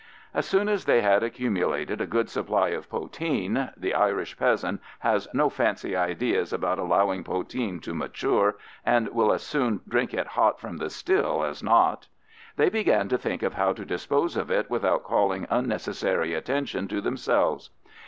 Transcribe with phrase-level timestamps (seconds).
[0.33, 5.27] As soon as they had accumulated a good supply of poteen (the Irish peasant has
[5.31, 10.59] no fancy ideas about allowing poteen to mature, and will as soon drink it hot
[10.59, 12.07] from the still as not),
[12.55, 16.99] they began to think of how to dispose of it without calling unnecessary attention to
[16.99, 17.69] themselves.